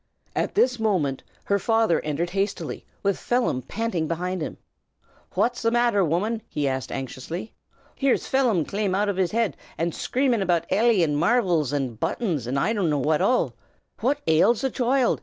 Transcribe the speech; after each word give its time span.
At 0.35 0.55
this 0.55 0.79
moment 0.79 1.21
her 1.43 1.59
father 1.59 1.99
entered 2.01 2.31
hastily, 2.31 2.87
with 3.03 3.19
Phelim 3.19 3.61
panting 3.61 4.07
behind 4.07 4.41
him. 4.41 4.57
"Phwhat's 5.31 5.61
the 5.61 5.69
matther, 5.69 6.03
woman?" 6.03 6.41
he 6.49 6.67
asked 6.67 6.91
anxiously. 6.91 7.53
"Here's 7.95 8.25
Phelim 8.25 8.65
clane 8.65 8.95
out 8.95 9.09
o' 9.09 9.13
his 9.13 9.29
head, 9.29 9.55
an' 9.77 9.91
shcramin' 9.91 10.41
about 10.41 10.65
Eily, 10.71 11.03
an' 11.03 11.17
marvels 11.17 11.71
an' 11.71 11.93
buttons, 11.97 12.47
an' 12.47 12.57
I 12.57 12.73
dunno 12.73 12.97
what 12.97 13.21
all. 13.21 13.53
Phwhat 13.99 14.17
ails 14.25 14.61
the 14.61 14.71
choild?" 14.71 15.19